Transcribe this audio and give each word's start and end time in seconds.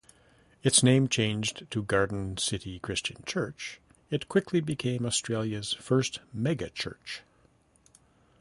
Its 0.63 0.81
name 0.81 1.07
changed 1.07 1.69
to 1.69 1.83
Garden 1.83 2.35
City 2.35 2.79
Christian 2.79 3.21
Church, 3.23 3.79
it 4.09 4.27
quickly 4.27 4.59
became 4.59 5.05
Australia's 5.05 5.73
first 5.73 6.21
megachurch. 6.35 7.19